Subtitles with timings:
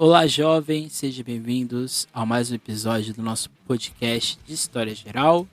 [0.00, 5.44] Olá, jovem, sejam bem-vindos a mais um episódio do nosso podcast de História Geral.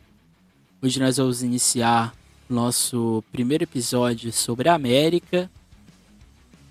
[0.79, 2.15] Hoje nós vamos iniciar
[2.47, 5.49] nosso primeiro episódio sobre a América.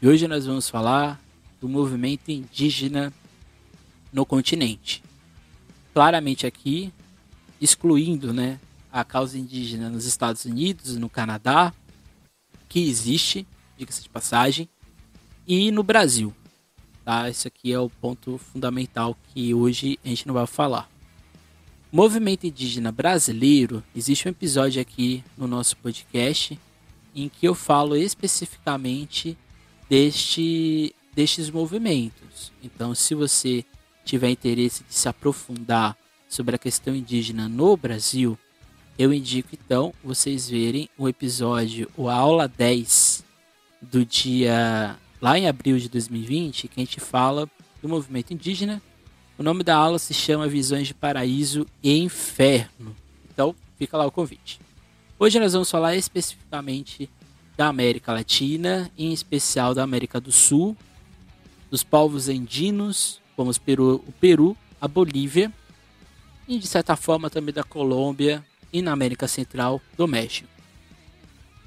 [0.00, 1.21] E hoje nós vamos falar
[1.60, 3.12] do movimento indígena
[4.12, 5.02] no continente.
[5.93, 6.93] Claramente aqui,
[7.61, 8.61] excluindo né,
[8.93, 11.75] a causa indígena nos Estados Unidos, no Canadá,
[12.68, 13.45] que existe,
[13.77, 14.68] diga-se de passagem,
[15.45, 16.32] e no Brasil.
[17.05, 17.29] Tá?
[17.29, 20.88] Esse aqui é o ponto fundamental que hoje a gente não vai falar.
[21.92, 26.59] Movimento indígena brasileiro, existe um episódio aqui no nosso podcast
[27.14, 29.38] em que eu falo especificamente
[29.88, 32.51] deste, destes movimentos.
[32.62, 33.64] Então, se você
[34.05, 35.97] tiver interesse de se aprofundar
[36.28, 38.36] sobre a questão indígena no Brasil,
[38.98, 43.25] eu indico então vocês verem o episódio, o aula 10
[43.80, 47.48] do dia lá em abril de 2020, que a gente fala
[47.80, 48.83] do movimento indígena.
[49.38, 52.94] O nome da aula se chama Visões de Paraíso e Inferno.
[53.33, 54.61] Então, fica lá o convite.
[55.19, 57.08] Hoje nós vamos falar especificamente
[57.56, 60.77] da América Latina, em especial da América do Sul,
[61.70, 65.50] dos povos andinos, como o Peru, a Bolívia,
[66.47, 70.50] e de certa forma também da Colômbia e na América Central do México.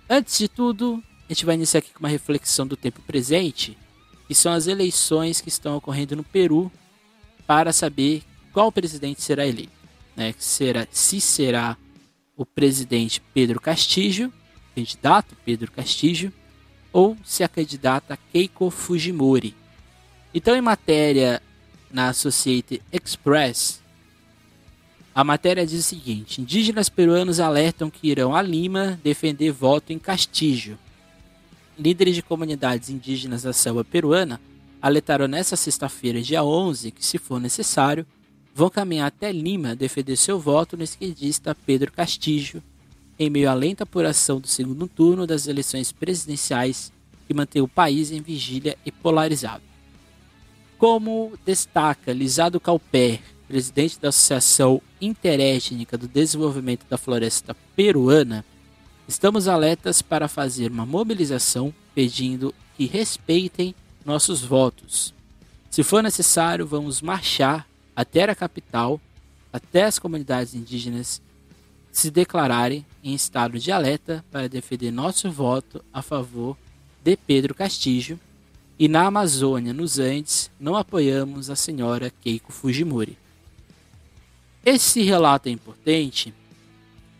[0.07, 3.77] Antes de tudo, a gente vai iniciar aqui com uma reflexão do tempo presente,
[4.27, 6.71] que são as eleições que estão ocorrendo no Peru
[7.45, 9.71] para saber qual presidente será eleito.
[10.15, 10.33] Né?
[10.37, 11.75] Será, se será
[12.35, 14.31] o presidente Pedro Castillo,
[14.73, 16.31] candidato Pedro Castillo,
[16.93, 19.53] ou se a candidata Keiko Fujimori.
[20.33, 21.41] Então, em matéria
[21.91, 23.81] na Associated Express,
[25.13, 29.99] a matéria diz o seguinte: indígenas peruanos alertam que irão a Lima defender voto em
[29.99, 30.77] Castillo
[31.77, 34.39] líderes de comunidades indígenas da selva peruana
[34.81, 38.05] alertaram nesta sexta-feira, dia 11, que, se for necessário,
[38.53, 42.61] vão caminhar até Lima defender seu voto no esquerdista Pedro Castillo,
[43.19, 46.91] em meio à lenta apuração do segundo turno das eleições presidenciais
[47.27, 49.63] que mantém o país em vigília e polarizado.
[50.77, 58.45] Como destaca Lisado Calper, presidente da Associação Interétnica do Desenvolvimento da Floresta Peruana,
[59.07, 63.73] Estamos alertas para fazer uma mobilização pedindo que respeitem
[64.05, 65.13] nossos votos.
[65.71, 68.99] Se for necessário, vamos marchar até a capital,
[69.51, 71.21] até as comunidades indígenas
[71.89, 76.57] se declararem em estado de alerta para defender nosso voto a favor
[77.01, 78.19] de Pedro Castillo.
[78.77, 83.17] E na Amazônia, nos Andes, não apoiamos a senhora Keiko Fujimori.
[84.65, 86.33] Esse relato é importante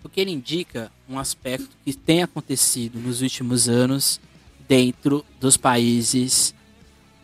[0.08, 4.22] porque ele indica um aspecto que tem acontecido nos últimos anos
[4.66, 6.56] dentro dos países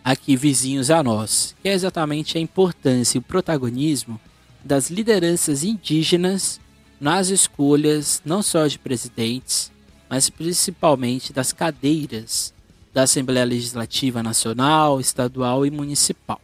[0.03, 4.19] aqui vizinhos a nós, que é exatamente a importância e o protagonismo
[4.61, 6.59] das lideranças indígenas
[6.99, 9.71] nas escolhas não só de presidentes,
[10.09, 12.53] mas principalmente das cadeiras
[12.93, 16.41] da Assembleia Legislativa Nacional, Estadual e Municipal.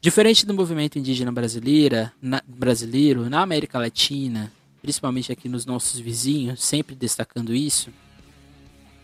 [0.00, 4.50] Diferente do movimento indígena brasileira, na, brasileiro, na América Latina
[4.82, 7.90] principalmente aqui nos nossos vizinhos, sempre destacando isso,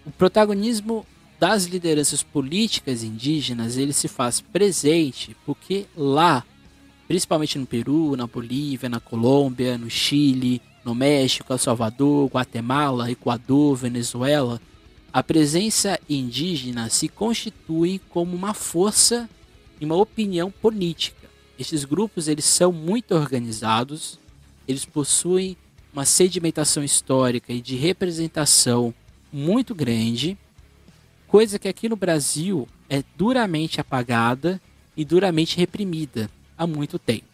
[0.04, 1.06] o protagonismo
[1.38, 6.44] das lideranças políticas indígenas ele se faz presente porque lá,
[7.06, 13.76] principalmente no Peru, na Bolívia, na Colômbia, no Chile, no México, El Salvador, Guatemala, Equador,
[13.76, 14.60] Venezuela,
[15.12, 19.28] a presença indígena se constitui como uma força
[19.80, 21.28] e uma opinião política.
[21.58, 24.18] Estes grupos eles são muito organizados,
[24.68, 25.56] eles possuem
[25.96, 28.92] uma sedimentação histórica e de representação
[29.32, 30.36] muito grande,
[31.26, 34.60] coisa que aqui no Brasil é duramente apagada
[34.94, 37.24] e duramente reprimida há muito tempo.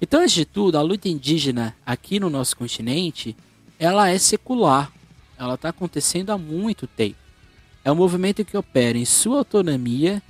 [0.00, 3.36] Então, antes de tudo, a luta indígena aqui no nosso continente,
[3.80, 4.92] ela é secular.
[5.36, 7.18] Ela está acontecendo há muito tempo.
[7.84, 10.22] É um movimento que opera em sua autonomia,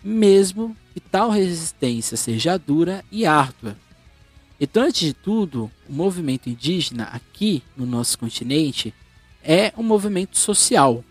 [0.00, 3.76] mesmo que tal resistência seja dura e árdua.
[4.60, 8.94] Então, antes de tudo, o movimento indígena aqui no nosso continente
[9.42, 11.04] é um movimento social.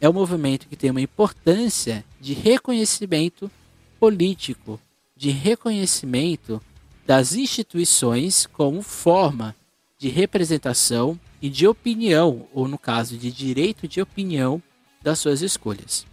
[0.00, 3.50] É um movimento que tem uma importância de reconhecimento
[3.98, 4.80] político,
[5.16, 6.60] de reconhecimento
[7.06, 9.54] das instituições como forma
[9.98, 14.62] de representação e de opinião, ou no caso de direito de opinião,
[15.02, 16.06] das suas escolhas.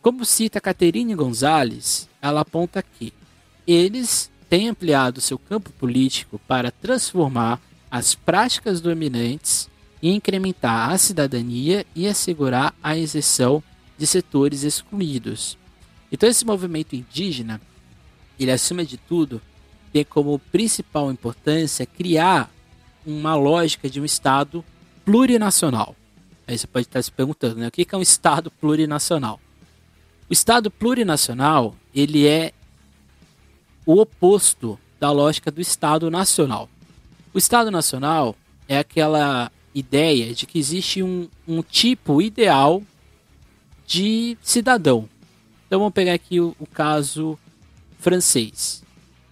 [0.00, 3.12] Como cita Caterine Gonzalez, ela aponta que
[3.66, 9.70] eles tem ampliado seu campo político para transformar as práticas dominantes
[10.02, 13.62] e incrementar a cidadania e assegurar a isenção
[13.96, 15.56] de setores excluídos.
[16.10, 17.60] Então esse movimento indígena,
[18.40, 19.40] ele acima de tudo,
[19.92, 22.50] tem como principal importância criar
[23.06, 24.64] uma lógica de um Estado
[25.04, 25.94] plurinacional.
[26.46, 27.68] Aí você pode estar se perguntando, né?
[27.68, 29.38] O que é um Estado plurinacional?
[30.28, 32.52] O Estado plurinacional, ele é
[33.84, 36.68] o oposto da lógica do Estado nacional.
[37.32, 38.36] O Estado nacional
[38.68, 42.82] é aquela ideia de que existe um, um tipo ideal
[43.86, 45.08] de cidadão.
[45.66, 47.38] Então vamos pegar aqui o, o caso
[47.98, 48.82] francês.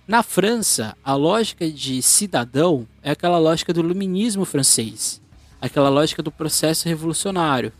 [0.06, 5.20] Na França, a lógica de cidadão é aquela lógica do iluminismo francês,
[5.60, 7.72] aquela lógica do processo revolucionário.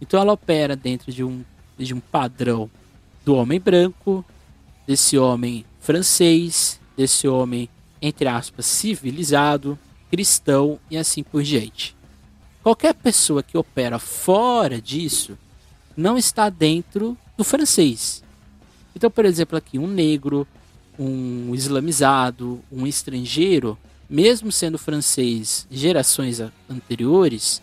[0.00, 1.44] Então ela opera dentro de um,
[1.78, 2.68] de um padrão
[3.24, 4.24] do homem branco,
[4.86, 7.68] desse homem francês, desse homem,
[8.00, 9.78] entre aspas, civilizado,
[10.10, 11.96] cristão e assim por diante.
[12.62, 15.38] Qualquer pessoa que opera fora disso
[15.96, 18.22] não está dentro do francês.
[18.94, 20.46] Então, por exemplo, aqui um negro,
[20.98, 23.78] um islamizado, um estrangeiro,
[24.08, 27.62] mesmo sendo francês gerações anteriores,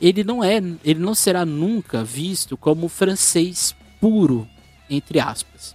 [0.00, 4.48] ele não é, ele não será nunca visto como francês puro,
[4.88, 5.74] entre aspas.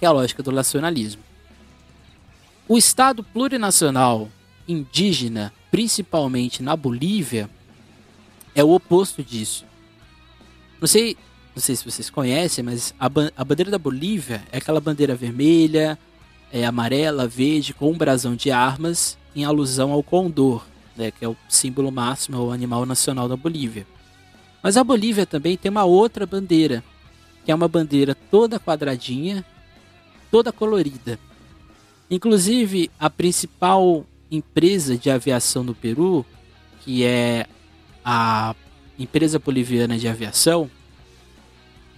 [0.00, 1.22] É a lógica do nacionalismo.
[2.68, 4.28] O Estado plurinacional
[4.66, 7.48] indígena, principalmente na Bolívia,
[8.54, 9.64] é o oposto disso.
[10.80, 11.16] Não sei,
[11.54, 13.06] não sei se vocês conhecem, mas a,
[13.36, 15.98] a bandeira da Bolívia é aquela bandeira vermelha,
[16.52, 20.64] é amarela, verde, com um brasão de armas, em alusão ao condor,
[20.96, 23.86] né, que é o símbolo máximo, é o animal nacional da Bolívia.
[24.62, 26.82] Mas a Bolívia também tem uma outra bandeira,
[27.44, 29.44] que é uma bandeira toda quadradinha,
[30.30, 31.18] toda colorida.
[32.10, 36.24] Inclusive, a principal empresa de aviação no Peru,
[36.80, 37.46] que é
[38.04, 38.54] a
[38.98, 40.70] empresa boliviana de aviação,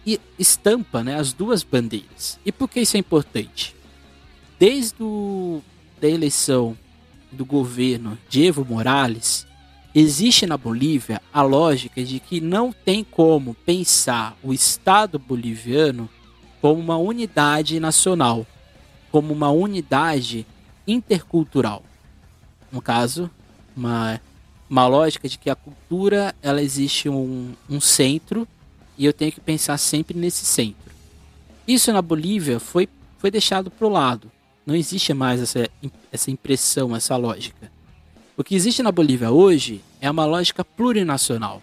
[0.06, 2.38] e estampa né, as duas bandeiras.
[2.44, 3.74] E por que isso é importante?
[4.58, 5.62] Desde o,
[6.00, 6.76] da eleição
[7.30, 9.46] do governo de Evo Morales,
[9.94, 16.08] existe na Bolívia a lógica de que não tem como pensar o Estado boliviano
[16.60, 18.46] como uma unidade nacional,
[19.10, 20.46] como uma unidade
[20.86, 21.82] intercultural.
[22.70, 23.30] No caso,
[23.76, 24.20] uma
[24.70, 28.46] uma lógica de que a cultura ela existe um, um centro
[28.96, 30.92] e eu tenho que pensar sempre nesse centro.
[31.66, 34.30] Isso na Bolívia foi, foi deixado para o lado.
[34.64, 35.68] Não existe mais essa,
[36.12, 37.70] essa impressão, essa lógica.
[38.36, 41.60] O que existe na Bolívia hoje é uma lógica plurinacional.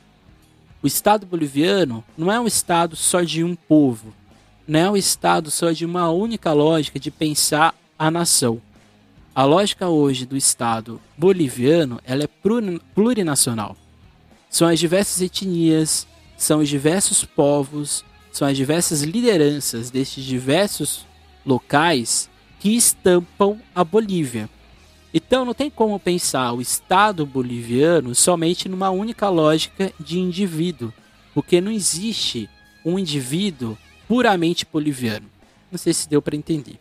[0.84, 4.14] O Estado boliviano não é um Estado só de um povo,
[4.68, 8.62] não é um Estado só de uma única lógica de pensar a nação.
[9.34, 12.30] A lógica hoje do Estado boliviano ela é
[12.94, 13.78] plurinacional.
[14.50, 16.06] São as diversas etnias,
[16.36, 21.06] são os diversos povos, são as diversas lideranças destes diversos
[21.46, 22.30] locais
[22.60, 24.50] que estampam a Bolívia.
[25.14, 30.92] Então não tem como pensar o Estado boliviano somente numa única lógica de indivíduo,
[31.34, 32.50] porque não existe
[32.84, 35.27] um indivíduo puramente boliviano.
[35.71, 36.80] Não sei se deu para entender.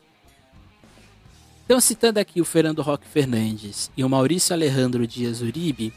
[1.64, 5.92] Então, citando aqui o Fernando Roque Fernandes e o Maurício Alejandro Dias Uribe,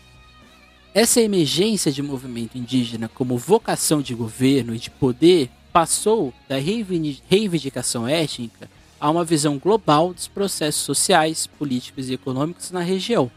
[0.93, 8.07] essa emergência de movimento indígena como vocação de governo e de poder passou da reivindicação
[8.07, 8.67] étnica
[8.99, 13.31] a uma visão global dos processos sociais, políticos e econômicos na região.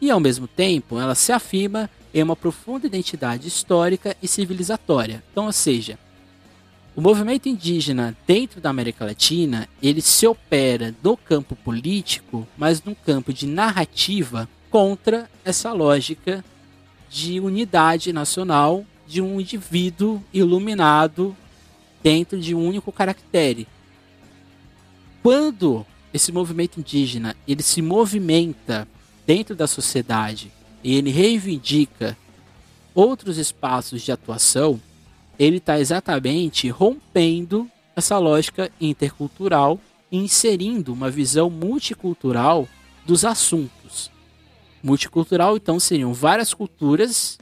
[0.00, 5.24] E, ao mesmo tempo, ela se afirma em uma profunda identidade histórica e civilizatória.
[5.32, 5.98] Então, ou seja,
[6.94, 12.94] o movimento indígena dentro da América Latina, ele se opera no campo político, mas no
[12.94, 16.44] campo de narrativa contra essa lógica
[17.08, 21.36] de unidade nacional de um indivíduo iluminado
[22.02, 23.66] dentro de um único caractere.
[25.22, 28.86] Quando esse movimento indígena ele se movimenta
[29.26, 30.52] dentro da sociedade
[30.84, 32.16] e ele reivindica
[32.94, 34.80] outros espaços de atuação,
[35.38, 39.78] ele está exatamente rompendo essa lógica intercultural
[40.10, 42.68] e inserindo uma visão multicultural
[43.04, 44.10] dos assuntos.
[44.82, 47.38] Multicultural, então, seriam várias culturas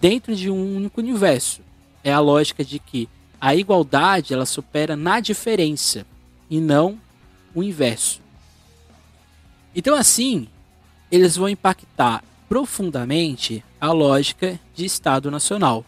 [0.00, 1.60] dentro de um único universo.
[2.02, 3.08] É a lógica de que
[3.40, 6.06] a igualdade ela supera na diferença
[6.48, 6.98] e não
[7.54, 8.20] o inverso.
[9.74, 10.48] Então, assim,
[11.10, 15.84] eles vão impactar profundamente a lógica de Estado Nacional.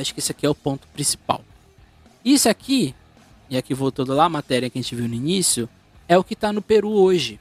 [0.00, 1.44] Acho que esse aqui é o ponto principal.
[2.24, 2.94] Isso aqui,
[3.50, 5.68] e aqui voltando lá a matéria que a gente viu no início,
[6.08, 7.38] é o que está no Peru hoje.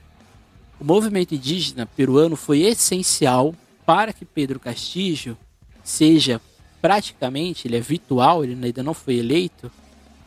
[0.79, 5.37] O movimento indígena peruano foi essencial para que Pedro Castillo
[5.83, 6.41] seja
[6.81, 9.71] praticamente, ele é virtual, ele ainda não foi eleito,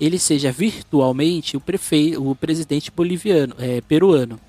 [0.01, 4.41] ele seja virtualmente o prefeito, o presidente boliviano, é, peruano.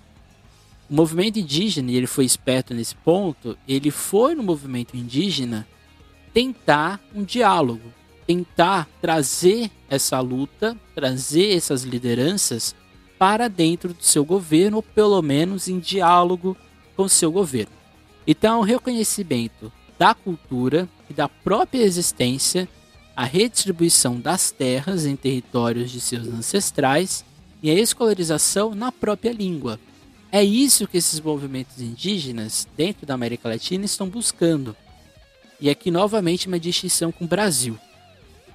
[0.90, 5.68] O movimento indígena, e ele foi esperto nesse ponto, ele foi no movimento indígena
[6.34, 7.92] tentar um diálogo,
[8.26, 12.76] tentar trazer essa luta, trazer essas lideranças
[13.18, 16.58] para dentro do seu governo, ou pelo menos em diálogo
[16.96, 17.74] com o seu governo.
[18.26, 22.68] Então, o reconhecimento da cultura e da própria existência,
[23.16, 27.24] a redistribuição das terras em territórios de seus ancestrais
[27.62, 29.80] e a escolarização na própria língua.
[30.32, 34.76] É isso que esses movimentos indígenas dentro da América Latina estão buscando.
[35.62, 37.78] E aqui novamente uma distinção com o Brasil.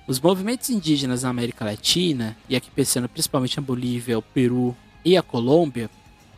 [0.09, 5.17] Os movimentos indígenas na América Latina, e aqui pensando principalmente a Bolívia, o Peru e
[5.17, 5.89] a Colômbia,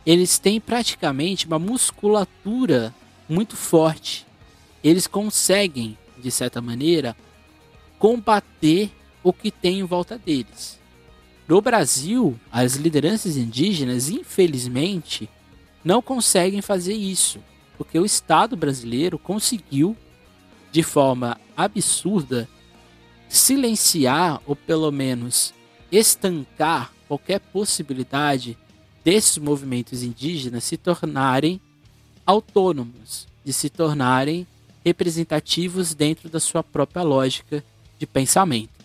[0.05, 2.93] eles têm praticamente uma musculatura
[3.27, 4.27] muito forte.
[4.83, 7.17] Eles conseguem, de certa maneira,
[7.97, 8.91] combater
[9.23, 10.79] o que tem em volta deles.
[11.47, 15.27] No Brasil, as lideranças indígenas, infelizmente,
[15.83, 17.39] não conseguem fazer isso,
[17.75, 19.97] porque o Estado brasileiro conseguiu,
[20.71, 22.47] de forma absurda,
[23.27, 25.53] silenciar ou pelo menos
[25.91, 28.57] estancar qualquer possibilidade
[29.03, 31.59] desses movimentos indígenas se tornarem
[32.25, 34.45] autônomos, de se tornarem
[34.85, 37.63] representativos dentro da sua própria lógica
[37.97, 38.79] de pensamento.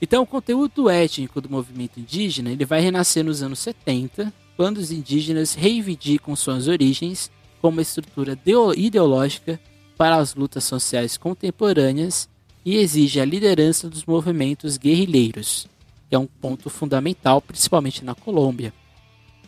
[0.00, 4.90] Então, o conteúdo étnico do movimento indígena ele vai renascer nos anos 70, quando os
[4.90, 8.36] indígenas reivindicam suas origens como estrutura
[8.76, 9.60] ideológica
[10.02, 12.28] para as lutas sociais contemporâneas
[12.64, 15.68] e exige a liderança dos movimentos guerrilheiros,
[16.08, 18.74] que é um ponto fundamental, principalmente na Colômbia.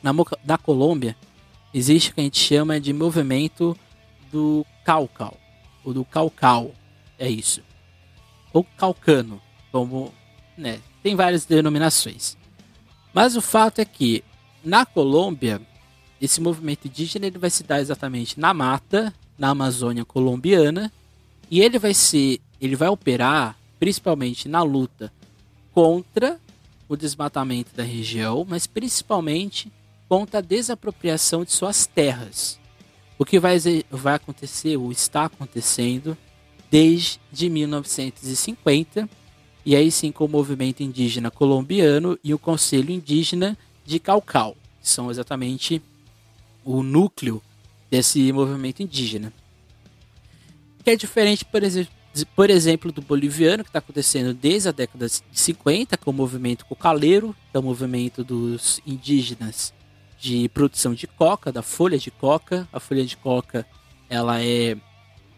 [0.00, 0.12] Na,
[0.44, 1.16] na Colômbia,
[1.74, 3.76] existe o que a gente chama de movimento
[4.30, 5.36] do Caucal,
[5.84, 6.70] ou do Caucal,
[7.18, 7.60] é isso.
[8.52, 9.42] Ou Calcano,
[9.72, 10.14] como,
[10.56, 12.36] né, tem várias denominações.
[13.12, 14.22] Mas o fato é que
[14.62, 15.60] na Colômbia,
[16.20, 20.92] esse movimento indígena ele vai se dar exatamente na mata, na Amazônia colombiana,
[21.50, 25.12] e ele vai ser ele vai operar principalmente na luta
[25.72, 26.40] contra
[26.88, 29.70] o desmatamento da região, mas principalmente
[30.08, 32.58] contra a desapropriação de suas terras.
[33.18, 33.58] O que vai,
[33.90, 36.16] vai acontecer, ou está acontecendo,
[36.70, 39.08] desde 1950,
[39.66, 44.88] e aí sim com o movimento indígena colombiano e o Conselho Indígena de Caucal, que
[44.88, 45.82] são exatamente
[46.64, 47.42] o núcleo
[47.94, 49.32] desse movimento indígena.
[50.82, 51.92] Que é diferente, por exemplo,
[52.34, 56.66] por exemplo, do boliviano, que está acontecendo desde a década de 50, com o movimento
[56.66, 59.72] cocaleiro, que é o movimento dos indígenas
[60.18, 62.68] de produção de coca, da folha de coca.
[62.72, 63.64] A folha de coca,
[64.10, 64.76] ela é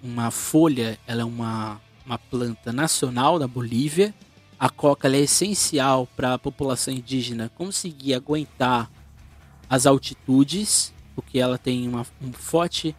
[0.02, 4.14] uma folha, ela é uma, uma planta nacional da Bolívia.
[4.58, 8.90] A coca é essencial para a população indígena conseguir aguentar
[9.68, 12.94] as altitudes, porque ela tem uma, um forte,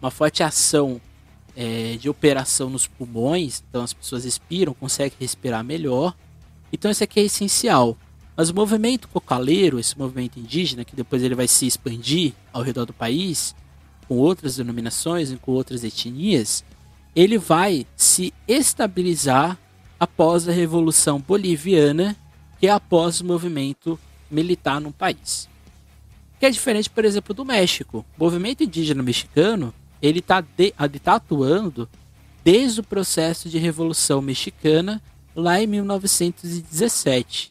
[0.00, 1.00] uma forte ação
[1.56, 6.14] é, de operação nos pulmões, então as pessoas respiram, conseguem respirar melhor.
[6.70, 7.96] Então isso aqui é essencial.
[8.36, 12.84] Mas o movimento cocaleiro, esse movimento indígena, que depois ele vai se expandir ao redor
[12.84, 13.54] do país,
[14.06, 16.64] com outras denominações e com outras etnias,
[17.14, 19.56] ele vai se estabilizar
[19.98, 22.16] após a Revolução Boliviana,
[22.58, 23.98] que é após o movimento
[24.30, 25.48] militar no país.
[26.38, 28.04] Que é diferente, por exemplo, do México.
[28.18, 29.72] O movimento indígena mexicano
[30.02, 30.42] ele está
[31.02, 31.88] tá atuando
[32.44, 35.00] desde o processo de Revolução Mexicana
[35.34, 37.50] lá em 1917.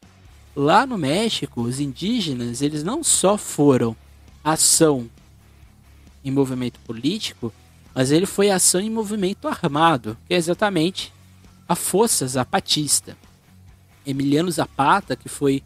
[0.55, 3.95] Lá no México, os indígenas eles não só foram
[4.43, 5.09] ação
[6.23, 7.51] em movimento político,
[7.93, 11.11] mas ele foi ação em movimento armado, que é exatamente
[11.67, 13.17] a Força Zapatista.
[14.05, 15.63] Emiliano Zapata, que foi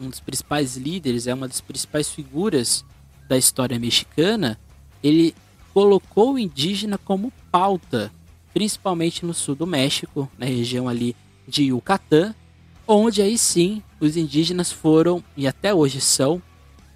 [0.00, 2.84] um dos principais líderes, é uma das principais figuras
[3.28, 4.58] da história mexicana,
[5.02, 5.34] ele
[5.74, 8.10] colocou o indígena como pauta,
[8.52, 11.14] principalmente no sul do México, na região ali
[11.46, 12.34] de Yucatán,
[12.86, 16.42] onde aí sim os indígenas foram e até hoje são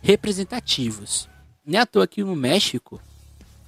[0.01, 1.29] representativos.
[1.65, 3.01] Nem à toa aqui no México,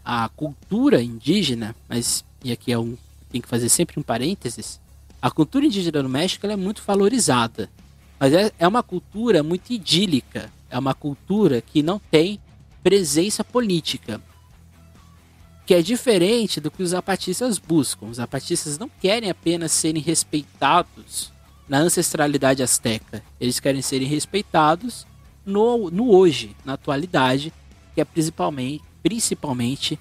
[0.04, 2.96] a cultura indígena, mas e aqui é um
[3.30, 4.80] tem que fazer sempre um parênteses,
[5.20, 7.68] a cultura indígena no México é muito valorizada,
[8.18, 12.40] mas é, é uma cultura muito idílica, é uma cultura que não tem
[12.82, 14.20] presença política
[15.66, 18.06] que é diferente do que os zapatistas buscam.
[18.06, 21.32] Os zapatistas não querem apenas serem respeitados
[21.66, 25.06] na ancestralidade asteca, eles querem serem respeitados
[25.46, 27.52] no, no hoje, na atualidade,
[27.94, 29.98] que é principalmente, principalmente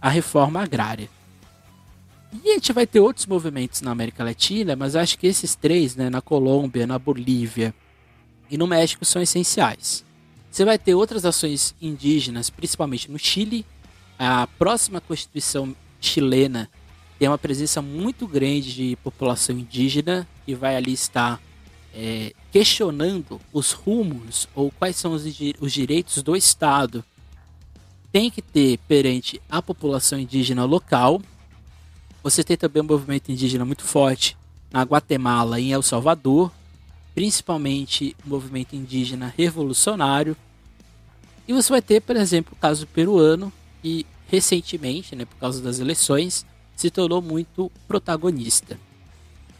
[0.00, 1.10] a reforma agrária.
[2.32, 5.96] E a gente vai ter outros movimentos na América Latina, mas acho que esses três,
[5.96, 7.74] né, na Colômbia, na Bolívia
[8.48, 10.04] e no México, são essenciais.
[10.50, 13.66] Você vai ter outras ações indígenas, principalmente no Chile.
[14.18, 16.68] A próxima Constituição chilena
[17.18, 21.40] tem uma presença muito grande de população indígena que vai ali estar
[21.94, 25.24] é, questionando os rumos ou quais são os,
[25.60, 27.04] os direitos do Estado.
[28.12, 31.20] Tem que ter perante a população indígena local
[32.22, 34.36] você tem também um movimento indígena muito forte
[34.70, 36.52] na Guatemala e em El Salvador,
[37.14, 40.36] principalmente o movimento indígena revolucionário.
[41.48, 45.80] E você vai ter, por exemplo, o caso peruano, que recentemente, né, por causa das
[45.80, 46.46] eleições,
[46.76, 48.78] se tornou muito protagonista.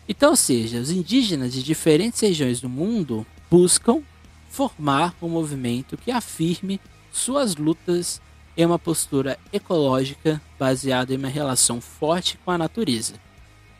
[0.08, 4.02] Então, ou seja, os indígenas de diferentes regiões do mundo buscam
[4.48, 6.80] formar um movimento que afirme
[7.12, 8.20] suas lutas
[8.60, 13.14] em uma postura ecológica baseada em uma relação forte com a natureza,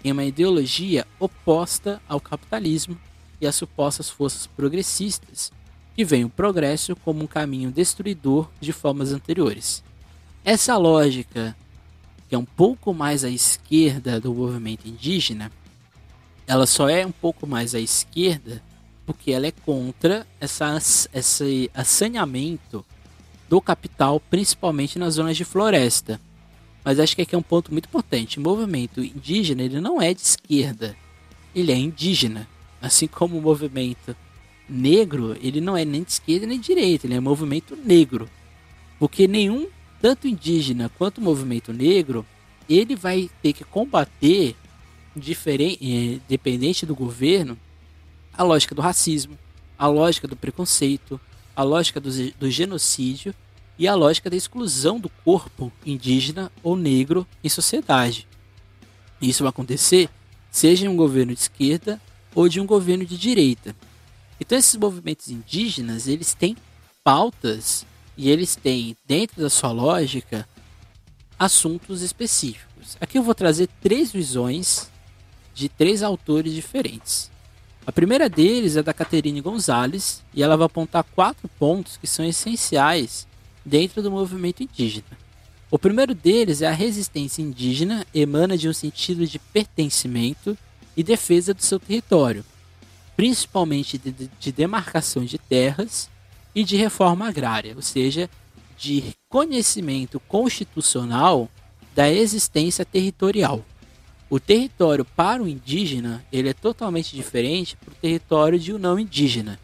[0.02, 2.96] em uma ideologia oposta ao capitalismo
[3.38, 5.52] e às supostas forças progressistas,
[5.94, 9.84] que veem o progresso como um caminho destruidor de formas anteriores.
[10.42, 11.54] Essa lógica,
[12.26, 15.52] que é um pouco mais à esquerda do movimento indígena,
[16.46, 18.62] ela só é um pouco mais à esquerda
[19.04, 20.78] porque ela é contra essa,
[21.12, 22.82] esse assaneamento
[23.50, 26.20] do capital, principalmente nas zonas de floresta.
[26.84, 28.38] Mas acho que aqui é um ponto muito importante.
[28.38, 30.96] O movimento indígena ele não é de esquerda,
[31.52, 32.48] ele é indígena.
[32.80, 34.16] Assim como o movimento
[34.68, 38.30] negro, ele não é nem de esquerda nem de direita, ele é um movimento negro.
[39.00, 39.66] Porque nenhum,
[40.00, 42.24] tanto indígena quanto o movimento negro,
[42.68, 44.54] ele vai ter que combater,
[45.14, 47.58] diferente, eh, dependente do governo,
[48.32, 49.36] a lógica do racismo,
[49.76, 51.20] a lógica do preconceito,
[51.60, 53.34] a lógica do, do genocídio
[53.78, 58.26] e a lógica da exclusão do corpo indígena ou negro em sociedade.
[59.20, 60.08] Isso vai acontecer
[60.50, 62.00] seja em um governo de esquerda
[62.34, 63.76] ou de um governo de direita.
[64.40, 66.56] Então esses movimentos indígenas, eles têm
[67.04, 67.84] pautas
[68.16, 70.48] e eles têm dentro da sua lógica
[71.38, 72.96] assuntos específicos.
[72.98, 74.90] Aqui eu vou trazer três visões
[75.54, 77.30] de três autores diferentes.
[77.90, 82.24] A primeira deles é da Caterine Gonzalez e ela vai apontar quatro pontos que são
[82.24, 83.26] essenciais
[83.64, 85.18] dentro do movimento indígena.
[85.68, 90.56] O primeiro deles é a resistência indígena emana de um sentido de pertencimento
[90.96, 92.44] e defesa do seu território,
[93.16, 96.08] principalmente de, de demarcação de terras
[96.54, 98.30] e de reforma agrária, ou seja,
[98.78, 101.50] de conhecimento constitucional
[101.92, 103.64] da existência territorial.
[104.30, 109.58] O território para o indígena ele é totalmente diferente do território de um não indígena.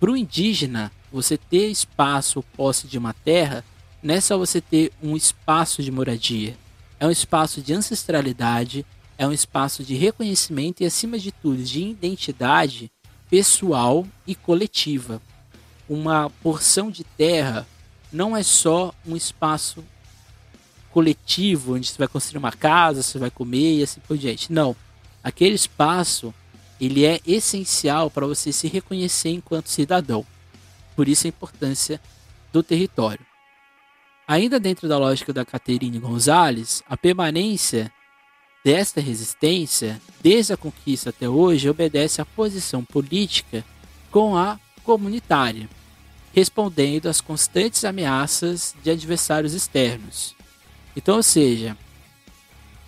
[0.00, 3.64] Para o indígena, você ter espaço posse de uma terra
[4.02, 6.56] não é só você ter um espaço de moradia,
[6.98, 8.84] é um espaço de ancestralidade,
[9.16, 12.90] é um espaço de reconhecimento e, acima de tudo, de identidade
[13.30, 15.22] pessoal e coletiva.
[15.88, 17.64] Uma porção de terra
[18.12, 19.84] não é só um espaço
[20.92, 24.52] coletivo, onde você vai construir uma casa, você vai comer e assim por diante.
[24.52, 24.76] Não.
[25.24, 26.34] Aquele espaço,
[26.80, 30.24] ele é essencial para você se reconhecer enquanto cidadão.
[30.94, 32.00] Por isso a importância
[32.52, 33.24] do território.
[34.28, 37.90] Ainda dentro da lógica da Caterine Gonzalez, a permanência
[38.64, 43.64] desta resistência, desde a conquista até hoje, obedece à posição política
[44.10, 45.68] com a comunitária,
[46.32, 50.36] respondendo às constantes ameaças de adversários externos.
[50.96, 51.76] Então, ou seja,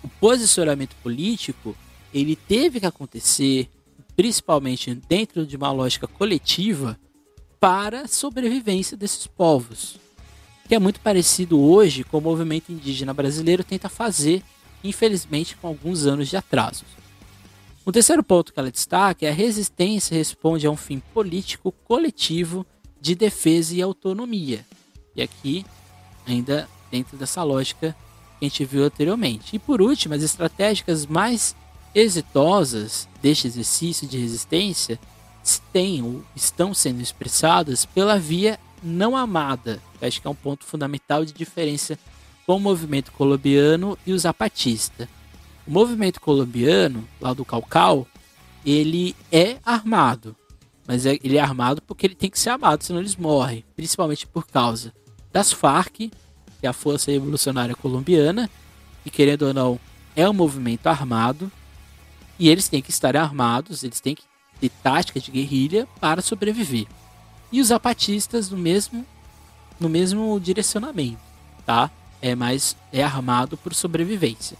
[0.03, 1.75] o posicionamento político
[2.13, 3.69] ele teve que acontecer,
[4.15, 6.97] principalmente dentro de uma lógica coletiva,
[7.59, 9.97] para a sobrevivência desses povos,
[10.67, 14.43] que é muito parecido hoje com o movimento indígena brasileiro tenta fazer,
[14.83, 16.85] infelizmente com alguns anos de atraso.
[17.83, 22.65] O terceiro ponto que ela destaca é a resistência responde a um fim político coletivo
[22.99, 24.65] de defesa e autonomia.
[25.15, 25.65] E aqui
[26.25, 27.95] ainda dentro dessa lógica
[28.39, 29.55] que a gente viu anteriormente.
[29.55, 31.55] E por último, as estratégias mais
[31.93, 34.99] exitosas deste exercício de resistência
[35.71, 40.65] têm ou estão sendo expressadas pela via não amada, que acho que é um ponto
[40.65, 41.97] fundamental de diferença
[42.45, 45.07] com o movimento colombiano e o zapatista.
[45.65, 48.07] O movimento colombiano, lá do Calcal,
[48.65, 50.35] ele é armado,
[50.87, 54.27] mas é, ele é armado porque ele tem que ser armado, senão eles morrem, principalmente
[54.27, 54.93] por causa
[55.31, 56.11] das Farc
[56.59, 58.49] que é a Força Revolucionária Colombiana,
[59.05, 59.79] e querendo ou não,
[60.15, 61.51] é um movimento armado,
[62.37, 64.23] e eles têm que estar armados, eles têm que
[64.59, 66.85] ter tática de guerrilha para sobreviver.
[67.51, 69.05] E os zapatistas no mesmo
[69.79, 71.19] no mesmo direcionamento,
[71.65, 71.91] tá?
[72.21, 74.57] É mais é armado por sobrevivência.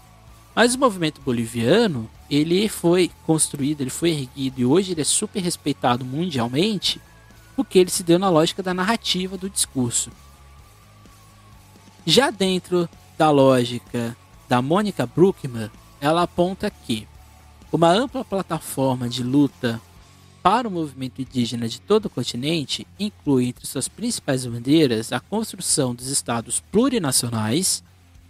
[0.54, 5.42] Mas o movimento boliviano, ele foi construído, ele foi erguido e hoje ele é super
[5.42, 7.02] respeitado mundialmente
[7.56, 10.12] porque ele se deu na lógica da narrativa do discurso.
[12.06, 12.88] Já dentro
[13.18, 14.16] da lógica
[14.48, 17.08] da Mônica Bruckmann, ela aponta que
[17.72, 19.82] uma ampla plataforma de luta
[20.44, 25.96] para o movimento indígena de todo o continente inclui entre suas principais bandeiras a construção
[25.96, 27.84] dos estados plurinacionais.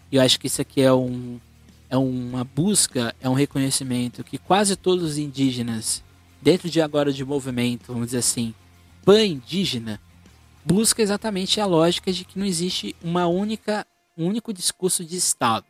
[0.10, 1.38] E eu acho que isso aqui é, um,
[1.90, 6.02] é uma busca, é um reconhecimento que quase todos os indígenas,
[6.42, 8.54] dentro de agora de movimento, vamos dizer assim,
[9.04, 10.00] pan-indígena,
[10.66, 13.86] busca exatamente a lógica de que não existe uma única,
[14.18, 15.66] um único discurso de Estado.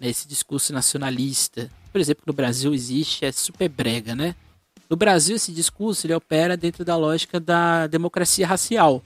[0.00, 4.36] Esse discurso nacionalista, por exemplo, no Brasil existe, é super brega, né?
[4.88, 9.02] No Brasil, esse discurso ele opera dentro da lógica da democracia racial.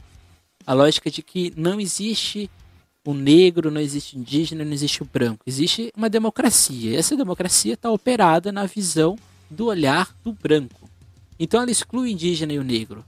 [0.66, 2.50] A lógica de que não existe
[3.06, 5.42] o negro, não existe o indígena, não existe o branco.
[5.46, 6.90] Existe uma democracia.
[6.90, 9.16] E essa democracia está operada na visão
[9.48, 10.90] do olhar do branco.
[11.38, 13.04] Então ela exclui o indígena e o negro.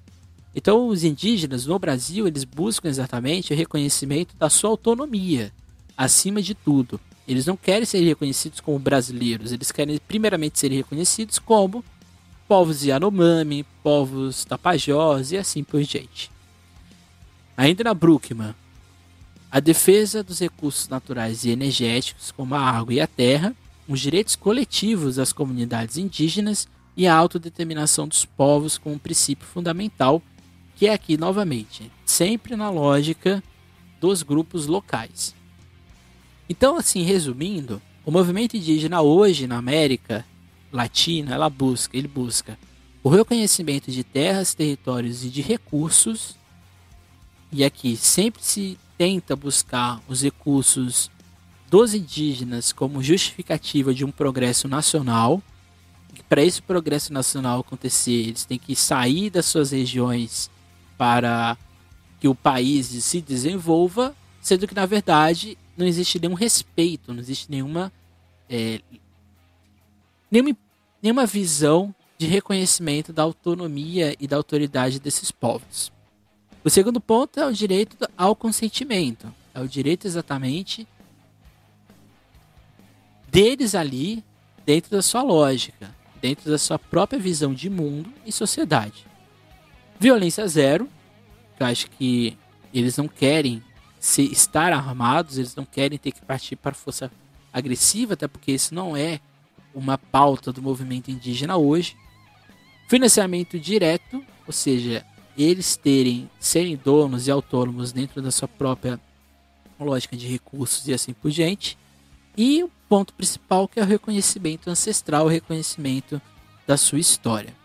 [0.61, 5.51] Então os indígenas no Brasil, eles buscam exatamente o reconhecimento da sua autonomia,
[5.97, 7.01] acima de tudo.
[7.27, 11.83] Eles não querem ser reconhecidos como brasileiros, eles querem primeiramente ser reconhecidos como
[12.47, 16.31] povos Yanomami, povos Tapajós e assim por diante.
[17.57, 18.55] Ainda na Brookman,
[19.51, 23.57] a defesa dos recursos naturais e energéticos, como a água e a terra,
[23.89, 30.23] os direitos coletivos das comunidades indígenas e a autodeterminação dos povos como princípio fundamental,
[30.81, 33.45] que é aqui novamente, sempre na lógica
[34.01, 35.35] dos grupos locais.
[36.49, 40.25] Então, assim, resumindo, o movimento indígena hoje na América
[40.73, 42.59] Latina, ela busca, ele busca
[43.03, 46.35] o reconhecimento de terras, territórios e de recursos.
[47.53, 51.11] E aqui sempre se tenta buscar os recursos
[51.69, 55.43] dos indígenas como justificativa de um progresso nacional.
[56.27, 60.51] Para esse progresso nacional acontecer, eles têm que sair das suas regiões
[61.01, 61.57] para
[62.21, 67.51] que o país se desenvolva, sendo que na verdade não existe nenhum respeito, não existe
[67.51, 67.91] nenhuma
[68.51, 68.83] é,
[70.31, 70.55] nenhuma,
[71.03, 75.91] nenhuma visão de reconhecimento da autonomia e da autoridade desses povos.
[76.63, 79.33] O segundo ponto é o direito ao consentimento.
[79.55, 80.87] É o direito exatamente
[83.27, 84.23] deles ali,
[84.67, 89.09] dentro da sua lógica, dentro da sua própria visão de mundo e sociedade.
[90.01, 90.89] Violência zero,
[91.59, 92.35] eu acho que
[92.73, 93.63] eles não querem
[94.01, 97.13] se estar armados, eles não querem ter que partir para força
[97.53, 99.21] agressiva, até porque isso não é
[99.75, 101.99] uma pauta do movimento indígena hoje.
[102.89, 105.05] Financiamento direto, ou seja,
[105.37, 108.99] eles terem serem donos e autônomos dentro da sua própria
[109.79, 111.77] lógica de recursos e assim por diante.
[112.39, 116.23] E o ponto principal que é o reconhecimento ancestral, o reconhecimento
[116.67, 117.60] da sua história.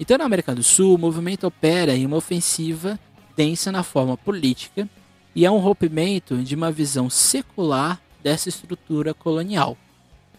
[0.00, 2.98] Então, na América do Sul, o movimento opera em uma ofensiva
[3.36, 4.88] densa na forma política
[5.34, 9.76] e é um rompimento de uma visão secular dessa estrutura colonial.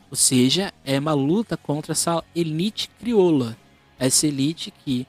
[0.10, 3.58] Ou seja, é uma luta contra essa elite crioula,
[3.98, 5.06] essa elite que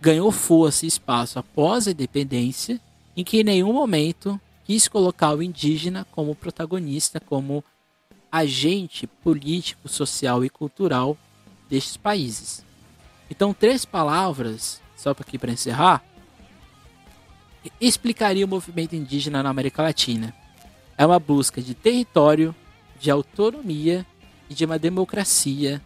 [0.00, 2.80] ganhou força e espaço após a independência,
[3.16, 7.62] em que em nenhum momento quis colocar o indígena como protagonista, como
[8.30, 11.16] agente político, social e cultural
[11.68, 12.64] destes países.
[13.32, 16.04] Então, três palavras, só aqui para encerrar,
[17.80, 20.34] explicaria o movimento indígena na América Latina.
[20.98, 22.54] É uma busca de território,
[23.00, 24.04] de autonomia
[24.50, 25.80] e de uma democracia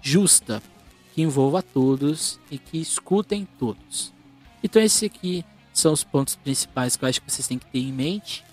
[0.00, 0.60] justa
[1.14, 4.12] que envolva todos e que escutem todos.
[4.60, 7.78] Então esses aqui são os pontos principais que eu acho que vocês têm que ter
[7.78, 8.44] em mente.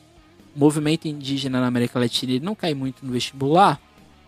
[0.56, 3.82] O movimento indígena na América Latina ele não cai muito no vestibular,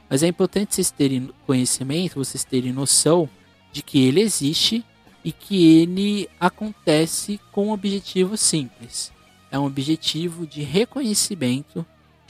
[0.09, 3.29] mas é importante vocês terem conhecimento, vocês terem noção
[3.71, 4.83] de que ele existe
[5.23, 9.11] e que ele acontece com um objetivo simples.
[9.51, 11.85] É um objetivo de reconhecimento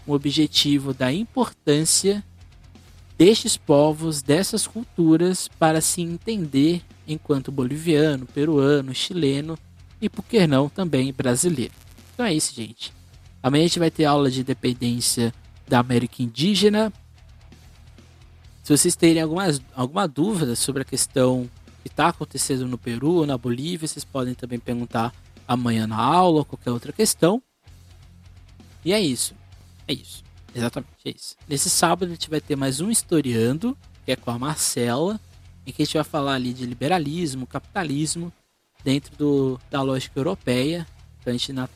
[0.08, 2.24] um objetivo da importância
[3.18, 9.58] destes povos, dessas culturas, para se entender enquanto boliviano, peruano, chileno
[10.02, 11.74] e, por que não, também brasileiro.
[12.14, 12.92] Então é isso, gente.
[13.44, 15.34] Amanhã a gente vai ter aula de dependência
[15.68, 16.92] da América Indígena.
[18.64, 21.50] Se vocês terem algumas, alguma dúvida sobre a questão
[21.82, 25.14] que está acontecendo no Peru ou na Bolívia, vocês podem também perguntar
[25.48, 27.42] amanhã na aula ou qualquer outra questão.
[28.86, 29.34] E é isso.
[29.88, 30.24] É isso.
[30.54, 31.36] Exatamente, é isso.
[31.48, 35.20] Nesse sábado a gente vai ter mais um historiando, que é com a Marcela,
[35.66, 38.32] em que a gente vai falar ali de liberalismo, capitalismo,
[38.84, 40.86] dentro do, da lógica europeia.
[41.20, 41.68] Então a gente na,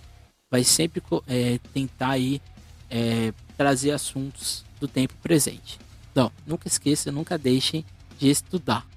[0.52, 2.42] vai sempre é, tentar aí
[2.90, 5.80] é, trazer assuntos do tempo presente.
[6.16, 7.84] Então, nunca esqueçam, nunca deixem
[8.18, 8.88] de estudar.